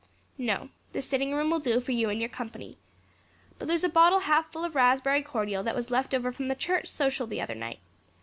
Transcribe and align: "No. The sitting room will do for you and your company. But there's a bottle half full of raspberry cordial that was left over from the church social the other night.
"No. 0.39 0.69
The 0.93 1.01
sitting 1.03 1.31
room 1.35 1.51
will 1.51 1.59
do 1.59 1.79
for 1.79 1.91
you 1.91 2.09
and 2.09 2.19
your 2.19 2.27
company. 2.27 2.79
But 3.59 3.67
there's 3.67 3.83
a 3.83 3.87
bottle 3.87 4.21
half 4.21 4.51
full 4.51 4.65
of 4.65 4.73
raspberry 4.73 5.21
cordial 5.21 5.61
that 5.61 5.75
was 5.75 5.91
left 5.91 6.15
over 6.15 6.31
from 6.31 6.47
the 6.47 6.55
church 6.55 6.87
social 6.87 7.27
the 7.27 7.39
other 7.39 7.53
night. 7.53 7.81